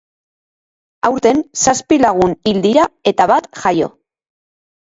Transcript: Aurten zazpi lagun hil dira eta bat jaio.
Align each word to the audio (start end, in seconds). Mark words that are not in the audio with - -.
Aurten 1.09 1.43
zazpi 1.65 2.01
lagun 2.05 2.35
hil 2.53 2.59
dira 2.65 2.89
eta 3.15 3.31
bat 3.35 3.51
jaio. 3.61 3.95